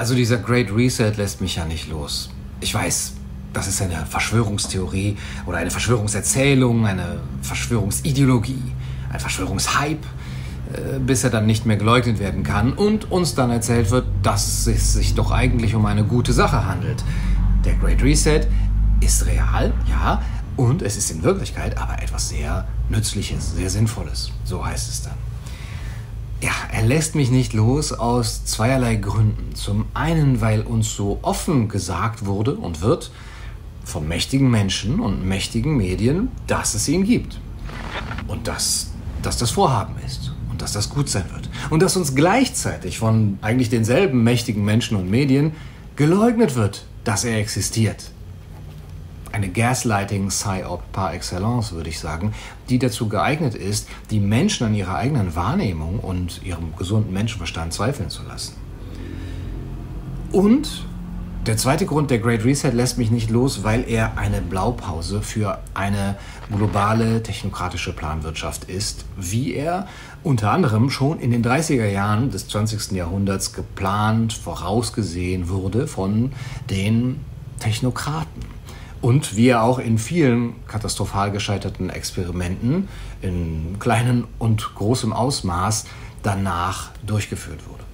[0.00, 2.30] Also dieser Great Reset lässt mich ja nicht los.
[2.60, 3.12] Ich weiß,
[3.52, 8.62] das ist eine Verschwörungstheorie oder eine Verschwörungserzählung, eine Verschwörungsideologie,
[9.12, 10.06] ein Verschwörungshype,
[10.72, 14.66] äh, bis er dann nicht mehr geleugnet werden kann und uns dann erzählt wird, dass
[14.66, 17.04] es sich doch eigentlich um eine gute Sache handelt.
[17.66, 18.46] Der Great Reset
[19.02, 20.22] ist real, ja,
[20.56, 24.30] und es ist in Wirklichkeit aber etwas sehr Nützliches, sehr Sinnvolles.
[24.46, 25.29] So heißt es dann.
[26.42, 29.54] Ja, er lässt mich nicht los aus zweierlei Gründen.
[29.54, 33.10] Zum einen, weil uns so offen gesagt wurde und wird
[33.84, 37.40] von mächtigen Menschen und mächtigen Medien, dass es ihn gibt.
[38.26, 38.90] Und dass,
[39.20, 41.50] dass das Vorhaben ist und dass das gut sein wird.
[41.68, 45.52] Und dass uns gleichzeitig von eigentlich denselben mächtigen Menschen und Medien
[45.96, 48.12] geleugnet wird, dass er existiert
[49.32, 52.32] eine Gaslighting-Psyop par excellence, würde ich sagen,
[52.68, 58.10] die dazu geeignet ist, die Menschen an ihrer eigenen Wahrnehmung und ihrem gesunden Menschenverstand zweifeln
[58.10, 58.54] zu lassen.
[60.32, 60.84] Und
[61.46, 65.58] der zweite Grund, der Great Reset lässt mich nicht los, weil er eine Blaupause für
[65.72, 66.16] eine
[66.54, 69.88] globale technokratische Planwirtschaft ist, wie er
[70.22, 72.92] unter anderem schon in den 30er Jahren des 20.
[72.92, 76.32] Jahrhunderts geplant, vorausgesehen wurde von
[76.68, 77.20] den
[77.58, 78.59] Technokraten.
[79.00, 82.88] Und wie er auch in vielen katastrophal gescheiterten Experimenten
[83.22, 85.86] in kleinem und großem Ausmaß
[86.22, 87.84] danach durchgeführt wurde.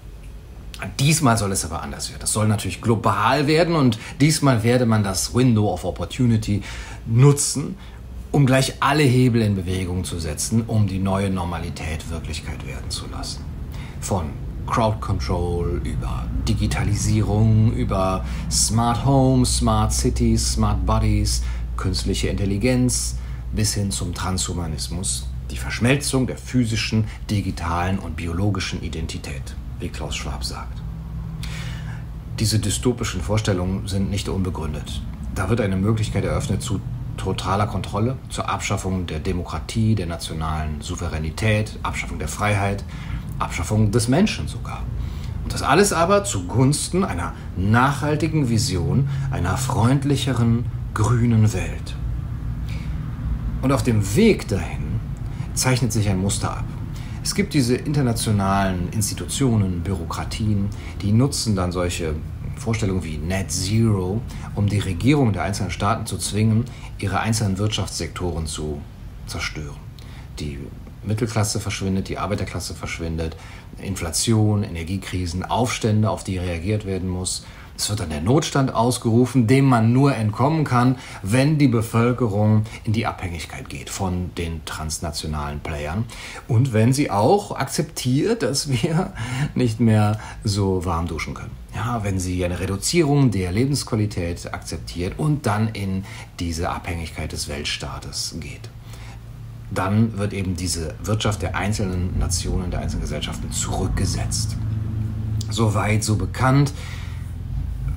[0.99, 2.21] Diesmal soll es aber anders werden.
[2.21, 6.63] Das soll natürlich global werden und diesmal werde man das Window of Opportunity
[7.07, 7.77] nutzen,
[8.31, 13.07] um gleich alle Hebel in Bewegung zu setzen, um die neue Normalität Wirklichkeit werden zu
[13.07, 13.45] lassen.
[14.01, 14.31] Von
[14.67, 21.43] Crowd Control, über Digitalisierung, über Smart Homes, Smart Cities, Smart Bodies,
[21.77, 23.17] künstliche Intelligenz
[23.53, 30.45] bis hin zum Transhumanismus, die Verschmelzung der physischen, digitalen und biologischen Identität, wie Klaus Schwab
[30.45, 30.83] sagt.
[32.39, 35.01] Diese dystopischen Vorstellungen sind nicht unbegründet.
[35.35, 36.81] Da wird eine Möglichkeit eröffnet zu
[37.17, 42.85] totaler Kontrolle, zur Abschaffung der Demokratie, der nationalen Souveränität, Abschaffung der Freiheit,
[43.39, 44.83] Abschaffung des Menschen sogar.
[45.45, 50.65] Und das alles aber zugunsten einer nachhaltigen Vision einer freundlicheren,
[50.95, 51.95] grünen Welt.
[53.63, 55.01] Und auf dem Weg dahin
[55.55, 56.65] zeichnet sich ein Muster ab.
[57.23, 60.69] Es gibt diese internationalen Institutionen, Bürokratien,
[61.03, 62.15] die nutzen dann solche
[62.57, 64.21] Vorstellungen wie Net Zero,
[64.55, 66.65] um die Regierung der einzelnen Staaten zu zwingen,
[66.99, 68.81] ihre einzelnen Wirtschaftssektoren zu
[69.27, 69.77] zerstören.
[70.39, 70.59] Die
[71.07, 73.37] Mittelklasse verschwindet, die Arbeiterklasse verschwindet,
[73.81, 77.45] Inflation, Energiekrisen, Aufstände, auf die reagiert werden muss.
[77.79, 82.93] Es wird dann der Notstand ausgerufen, dem man nur entkommen kann, wenn die Bevölkerung in
[82.93, 86.05] die Abhängigkeit geht von den transnationalen Playern
[86.49, 89.13] und wenn sie auch akzeptiert, dass wir
[89.55, 91.51] nicht mehr so warm duschen können.
[91.75, 96.07] Ja, wenn sie eine Reduzierung der Lebensqualität akzeptiert und dann in
[96.41, 98.71] diese Abhängigkeit des Weltstaates geht
[99.77, 104.57] dann wird eben diese Wirtschaft der einzelnen Nationen, der einzelnen Gesellschaften zurückgesetzt.
[105.51, 106.73] Soweit, so bekannt.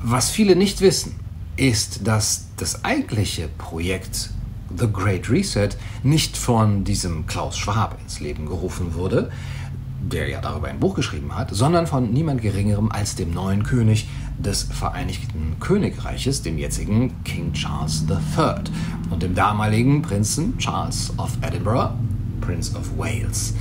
[0.03, 1.15] Was viele nicht wissen,
[1.57, 4.29] ist, dass das eigentliche Projekt
[4.77, 5.69] The Great Reset
[6.03, 9.31] nicht von diesem Klaus Schwab ins Leben gerufen wurde,
[10.01, 14.07] der ja darüber ein Buch geschrieben hat, sondern von niemand Geringerem als dem neuen König
[14.39, 18.63] des Vereinigten Königreiches, dem jetzigen King Charles III
[19.09, 21.93] und dem damaligen Prinzen Charles of Edinburgh,
[22.41, 23.53] Prince of Wales.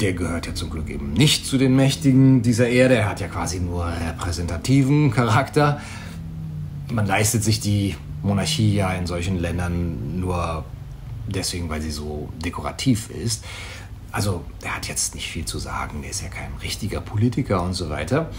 [0.00, 3.28] Der gehört ja zum Glück eben nicht zu den Mächtigen dieser Erde, er hat ja
[3.28, 5.80] quasi nur repräsentativen Charakter.
[6.92, 10.64] Man leistet sich die Monarchie ja in solchen Ländern nur
[11.26, 13.44] deswegen, weil sie so dekorativ ist.
[14.10, 17.74] Also er hat jetzt nicht viel zu sagen, er ist ja kein richtiger Politiker und
[17.74, 18.30] so weiter.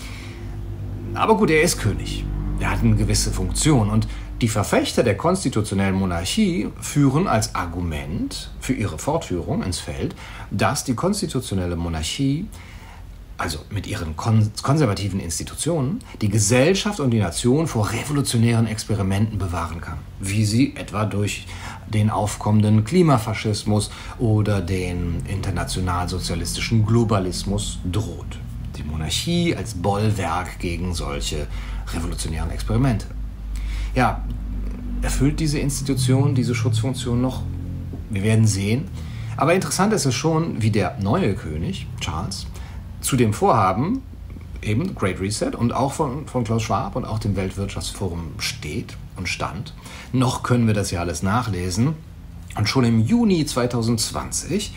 [1.14, 2.24] Aber gut, er ist König.
[2.60, 3.90] Er hat eine gewisse Funktion.
[3.90, 4.08] Und
[4.42, 10.16] die Verfechter der konstitutionellen Monarchie führen als Argument für ihre Fortführung ins Feld,
[10.52, 12.48] dass die konstitutionelle Monarchie,
[13.38, 19.82] also mit ihren kon konservativen Institutionen, die Gesellschaft und die Nation vor revolutionären Experimenten bewahren
[19.82, 21.46] kann, wie sie etwa durch
[21.88, 23.90] den aufkommenden Klimafaschismus
[24.20, 28.38] oder den internationalsozialistischen Globalismus droht
[28.80, 31.48] die Monarchie als Bollwerk gegen solche
[31.94, 33.06] revolutionären Experimente.
[33.96, 34.24] Ja,
[35.02, 37.44] erfüllt diese Institution diese Schutzfunktion noch?
[38.10, 38.88] Wir werden sehen.
[39.38, 42.48] Aber interessant ist es schon, wie der neue König, Charles,
[43.02, 44.02] zu dem Vorhaben,
[44.62, 49.30] eben Great Reset und auch von, von Klaus Schwab und auch dem Weltwirtschaftsforum steht und
[49.30, 49.74] stand.
[50.12, 51.94] Noch können wir das ja alles nachlesen.
[52.58, 54.74] Und schon im Juni 2020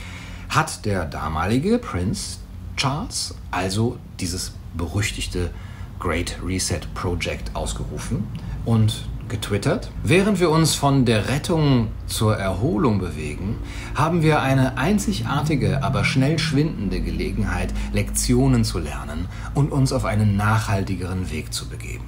[0.48, 2.38] hat der damalige Prinz
[2.76, 5.50] Charles, also dieses berüchtigte
[5.98, 8.24] Great Reset Project ausgerufen
[8.64, 9.90] und getwittert.
[10.02, 13.56] Während wir uns von der Rettung zur Erholung bewegen,
[13.94, 20.36] haben wir eine einzigartige, aber schnell schwindende Gelegenheit, Lektionen zu lernen und uns auf einen
[20.36, 22.04] nachhaltigeren Weg zu begeben.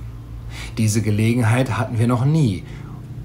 [0.76, 2.64] Diese Gelegenheit hatten wir noch nie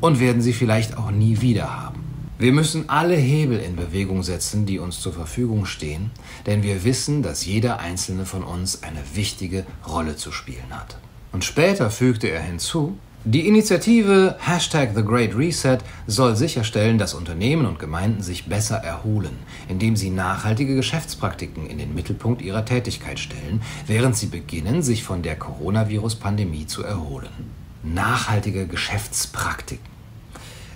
[0.02, 1.99] und werden sie vielleicht auch nie wieder haben.
[2.42, 6.10] Wir müssen alle Hebel in Bewegung setzen, die uns zur Verfügung stehen,
[6.46, 10.98] denn wir wissen, dass jeder einzelne von uns eine wichtige Rolle zu spielen hat.
[11.34, 17.66] Und später fügte er hinzu, die Initiative Hashtag The Great Reset soll sicherstellen, dass Unternehmen
[17.66, 19.38] und Gemeinden sich besser erholen,
[19.68, 25.24] indem sie nachhaltige Geschäftspraktiken in den Mittelpunkt ihrer Tätigkeit stellen, während sie beginnen, sich von
[25.24, 27.52] der Coronavirus-Pandemie zu erholen.
[27.84, 29.99] Nachhaltige Geschäftspraktiken.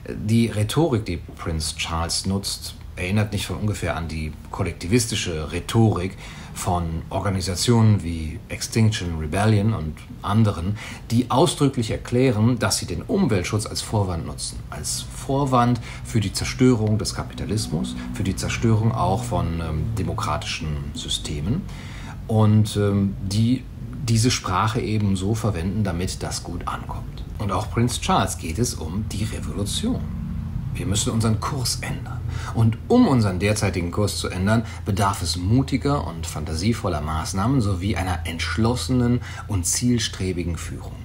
[0.08, 6.18] Die Rhetorik, die Prince Charles nutzt, erinnert nicht von ungefähr an die kollektivistische Rhetorik
[6.54, 10.78] von Organisationen wie Extinction Rebellion und anderen,
[11.10, 14.60] die ausdrücklich erklären, dass sie den Umweltschutz als Vorwand nutzen.
[14.70, 21.62] Als Vorwand für die Zerstörung des Kapitalismus, für die Zerstörung auch von ähm, demokratischen Systemen
[22.28, 23.64] und ähm, die
[24.08, 27.24] diese Sprache eben so verwenden, damit das gut ankommt.
[27.44, 30.00] Und auch Prince Charles geht es um die Revolution.
[30.76, 32.22] Wir müssen unseren Kurs ändern.
[32.56, 38.26] Und um unseren derzeitigen Kurs zu ändern, bedarf es mutiger und fantasievoller Maßnahmen sowie einer
[38.26, 39.20] entschlossenen
[39.50, 40.96] und zielstrebigen Führung.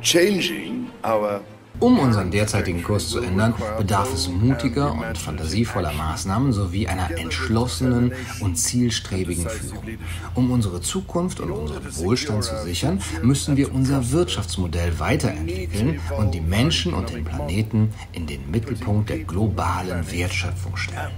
[0.00, 1.40] Changing our
[1.80, 8.12] um unseren derzeitigen Kurs zu ändern, bedarf es mutiger und fantasievoller Maßnahmen sowie einer entschlossenen
[8.40, 9.98] und zielstrebigen Führung.
[10.34, 16.40] Um unsere Zukunft und unseren Wohlstand zu sichern, müssen wir unser Wirtschaftsmodell weiterentwickeln und die
[16.40, 21.10] Menschen und den Planeten in den Mittelpunkt der globalen Wertschöpfung stellen.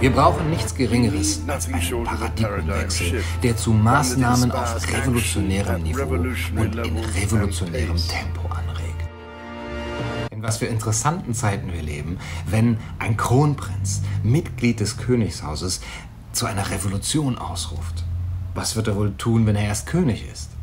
[0.00, 6.98] Wir brauchen nichts Geringeres als einen Paradigmenwechsel, der zu Maßnahmen auf revolutionärem Niveau und in
[6.98, 9.08] revolutionärem Tempo anregt.
[10.30, 15.80] In was für interessanten Zeiten wir leben, wenn ein Kronprinz, Mitglied des Königshauses,
[16.30, 18.04] zu einer Revolution ausruft.
[18.54, 20.57] Was wird er wohl tun, wenn er erst König ist?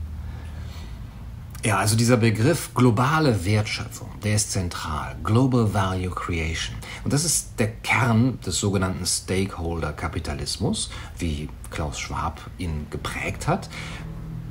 [1.66, 5.16] Ja, also dieser Begriff globale Wertschöpfung, der ist zentral.
[5.24, 6.76] Global Value Creation.
[7.04, 13.68] Und das ist der Kern des sogenannten Stakeholder-Kapitalismus, wie Klaus Schwab ihn geprägt hat.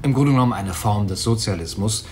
[0.02, 2.04] Im Grunde genommen eine Form des Sozialismus,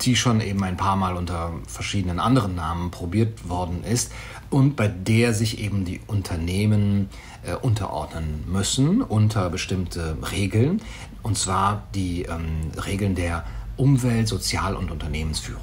[0.00, 4.10] die schon eben ein paar Mal unter verschiedenen anderen Namen probiert worden ist
[4.50, 7.08] und bei der sich eben die Unternehmen
[7.44, 10.82] äh, unterordnen müssen unter bestimmte Regeln,
[11.22, 13.44] und zwar die ähm, Regeln der
[13.76, 15.62] Umwelt-, Sozial- und Unternehmensführung.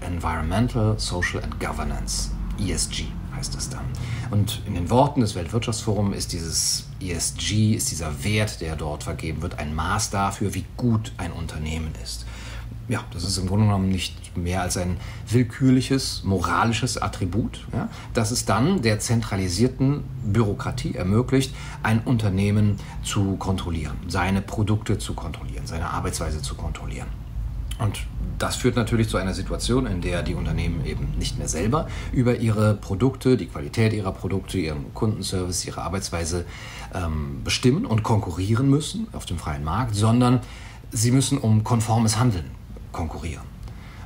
[0.00, 3.84] Environmental, Social and Governance, ESG heißt das dann.
[4.30, 9.42] Und in den Worten des Weltwirtschaftsforums ist dieses ESG, ist dieser Wert, der dort vergeben
[9.42, 12.24] wird, ein Maß dafür, wie gut ein Unternehmen ist.
[12.88, 14.96] Ja, das ist im Grunde genommen nicht mehr als ein
[15.28, 23.96] willkürliches, moralisches Attribut, ja, das es dann der zentralisierten Bürokratie ermöglicht, ein Unternehmen zu kontrollieren,
[24.08, 27.08] seine Produkte zu kontrollieren, seine Arbeitsweise zu kontrollieren.
[27.78, 28.06] Und
[28.38, 32.36] das führt natürlich zu einer Situation, in der die Unternehmen eben nicht mehr selber über
[32.38, 36.44] ihre Produkte, die Qualität ihrer Produkte, ihren Kundenservice, ihre Arbeitsweise
[36.94, 40.40] ähm, bestimmen und konkurrieren müssen auf dem freien Markt, sondern
[40.90, 42.44] sie müssen um konformes Handeln
[42.90, 43.52] konkurrieren.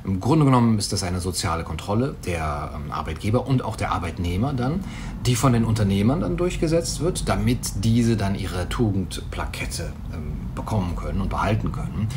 [0.05, 4.53] Im Grunde genommen ist das eine soziale Kontrolle der ähm, Arbeitgeber und auch der Arbeitnehmer
[4.53, 4.79] dann,
[5.25, 11.19] die von den Unternehmern dann durchgesetzt wird, damit diese dann ihre Tugendplakette ähm, bekommen können
[11.19, 12.07] und behalten können.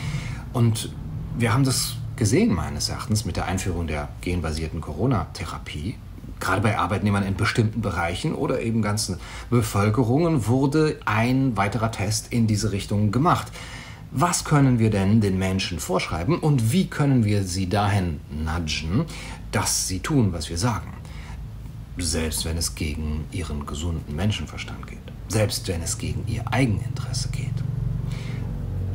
[0.53, 0.91] Und
[1.39, 5.97] wir haben das gesehen, meines Erachtens, mit der Einführung der genbasierten Corona-Therapie.
[6.39, 9.19] Gerade bei Arbeitnehmern in bestimmten Bereichen oder eben ganzen
[9.51, 13.49] Bevölkerungen wurde ein weiterer Test in diese Richtung gemacht.
[14.11, 19.05] Was können wir denn den Menschen vorschreiben und wie können wir sie dahin nudgen,
[19.53, 20.93] dass sie tun, was wir sagen?
[21.97, 24.99] Selbst wenn es gegen ihren gesunden Menschenverstand geht.
[25.29, 27.70] Selbst wenn es gegen ihr Eigeninteresse geht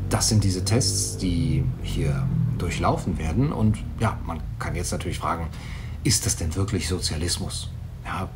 [0.10, 3.52] das sind diese Tests, die hier durchlaufen werden.
[3.52, 5.48] Und ja, man kann jetzt natürlich fragen,
[6.04, 7.70] ist das denn wirklich Sozialismus?
[8.06, 8.30] Ja,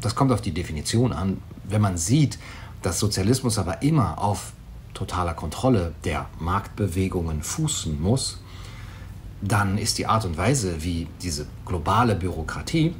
[0.00, 1.40] das kommt auf die Definition an.
[1.64, 2.38] Wenn man sieht,
[2.82, 4.52] dass Sozialismus aber immer auf
[4.94, 8.40] totaler Kontrolle der Marktbewegungen fußen muss,
[9.40, 12.94] dann ist die Art und Weise, wie diese globale Bürokratie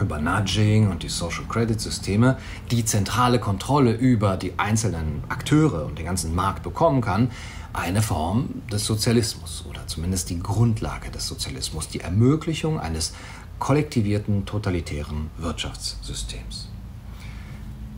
[0.00, 2.36] über Nudging und die Social Credit Systeme
[2.70, 7.30] die zentrale Kontrolle über die einzelnen Akteure und den ganzen Markt bekommen kann,
[7.72, 13.12] eine Form des Sozialismus oder zumindest die Grundlage des Sozialismus, die Ermöglichung eines
[13.58, 16.68] kollektivierten totalitären Wirtschaftssystems.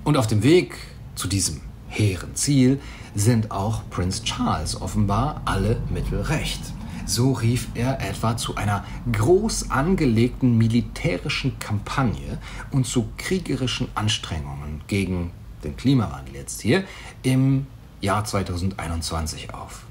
[0.05, 0.77] Und auf dem Weg
[1.15, 2.81] zu diesem hehren Ziel
[3.15, 6.61] sind auch Prinz Charles offenbar alle Mittel recht.
[7.07, 12.39] So rief er etwa zu einer groß angelegten militärischen Kampagne
[12.73, 15.31] und zu kriegerischen Anstrengungen gegen
[15.63, 16.85] den Klimawandel jetzt hier
[17.23, 17.67] im
[18.01, 19.85] Jahr 2021 auf.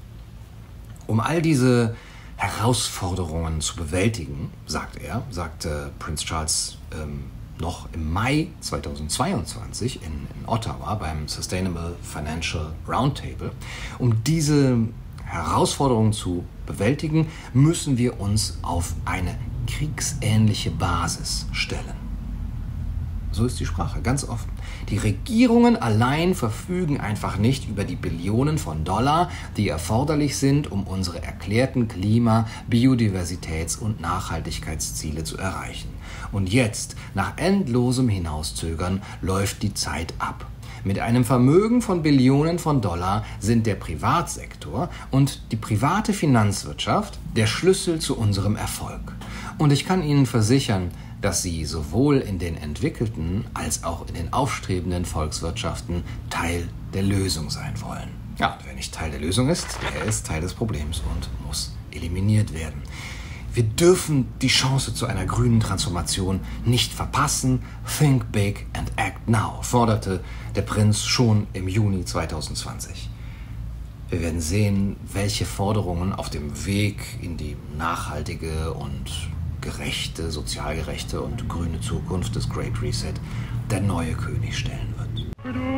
[1.06, 1.96] Um all diese
[2.36, 7.24] Herausforderungen zu bewältigen, sagt er, sagte Prinz Charles ähm,
[7.58, 13.52] noch im Mai 2022 in, in Ottawa beim Sustainable Financial Roundtable.
[13.98, 14.76] Um diese
[15.36, 22.06] Herausforderungen zu bewältigen, müssen wir uns auf eine kriegsähnliche Basis stellen.
[23.36, 24.50] So ist die Sprache, ganz offen.
[24.88, 30.84] Die Regierungen allein verfügen einfach nicht über die Billionen von Dollar, die erforderlich sind, um
[30.84, 35.90] unsere erklärten Klima-, Biodiversitäts- und Nachhaltigkeitsziele zu erreichen.
[36.32, 40.46] Und jetzt, nach endlosem Hinauszögern, läuft die Zeit ab.
[40.86, 47.48] Mit einem Vermögen von Billionen von Dollar sind der Privatsektor und die private Finanzwirtschaft der
[47.48, 49.00] Schlüssel zu unserem Erfolg.
[49.58, 54.32] Und ich kann Ihnen versichern, dass sie sowohl in den entwickelten als auch in den
[54.32, 58.10] aufstrebenden Volkswirtschaften Teil der Lösung sein wollen.
[58.38, 62.54] Ja, wer nicht Teil der Lösung ist, der ist Teil des Problems und muss eliminiert
[62.54, 62.80] werden.
[63.56, 67.62] Wir dürfen die Chance zu einer grünen Transformation nicht verpassen.
[67.98, 70.22] Think big and act now, forderte
[70.54, 73.08] der Prinz schon im Juni 2020.
[74.10, 79.30] Wir werden sehen, welche Forderungen auf dem Weg in die nachhaltige und
[79.62, 83.14] gerechte, sozial gerechte und grüne Zukunft des Great Reset
[83.70, 85.75] der neue König stellen wird.